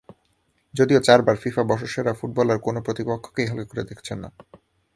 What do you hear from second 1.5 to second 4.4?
বর্ষসেরা ফুটবলার কোনো প্রতিপক্ষকেই হালকা করে দেখছেন না।